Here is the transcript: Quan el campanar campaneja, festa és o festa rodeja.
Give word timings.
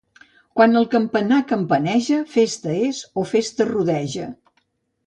Quan 0.59 0.79
el 0.79 0.87
campanar 0.93 1.39
campaneja, 1.53 2.17
festa 2.37 2.75
és 2.89 3.05
o 3.25 3.29
festa 3.35 3.71
rodeja. 3.75 4.33